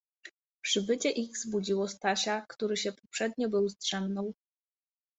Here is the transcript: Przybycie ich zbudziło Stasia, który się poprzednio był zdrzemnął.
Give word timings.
Przybycie 0.63 1.11
ich 1.11 1.37
zbudziło 1.37 1.87
Stasia, 1.87 2.45
który 2.49 2.77
się 2.77 2.91
poprzednio 2.91 3.49
był 3.49 3.69
zdrzemnął. 3.69 4.33